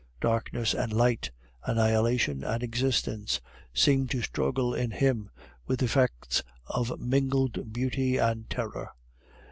Darkness 0.19 0.73
and 0.73 0.91
light, 0.91 1.29
annihilation 1.63 2.43
and 2.43 2.63
existence, 2.63 3.39
seemed 3.71 4.09
to 4.09 4.23
struggle 4.23 4.73
in 4.73 4.89
him, 4.89 5.29
with 5.67 5.83
effects 5.83 6.41
of 6.65 6.99
mingled 6.99 7.71
beauty 7.71 8.17
and 8.17 8.49
terror. 8.49 8.89